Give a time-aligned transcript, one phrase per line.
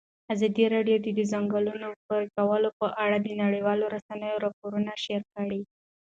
[0.33, 5.61] ازادي راډیو د د ځنګلونو پرېکول په اړه د نړیوالو رسنیو راپورونه شریک کړي.